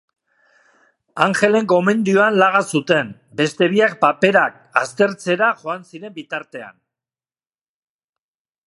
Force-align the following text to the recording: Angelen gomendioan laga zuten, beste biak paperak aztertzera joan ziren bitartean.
Angelen 1.25 1.67
gomendioan 1.73 2.39
laga 2.43 2.63
zuten, 2.75 3.11
beste 3.43 3.69
biak 3.75 3.95
paperak 4.07 4.57
aztertzera 4.83 5.53
joan 5.61 5.87
ziren 5.93 6.17
bitartean. 6.19 6.83